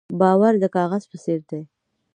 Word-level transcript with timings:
باور 0.19 0.53
د 0.59 0.65
کاغذ 0.75 1.03
په 1.11 1.17
څېر 1.23 1.39
دی. 1.49 1.61